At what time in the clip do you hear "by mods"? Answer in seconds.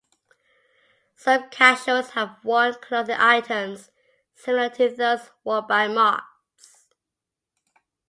5.67-6.87